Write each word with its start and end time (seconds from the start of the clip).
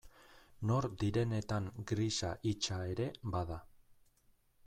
Nor 0.69 0.87
direnetan 1.03 1.67
grisa 1.91 2.31
hitsa 2.51 2.81
ere 2.95 3.07
bada. 3.35 3.59